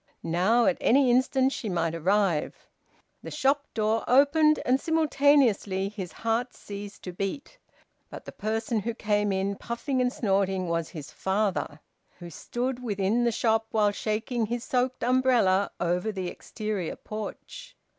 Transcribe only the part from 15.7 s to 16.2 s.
over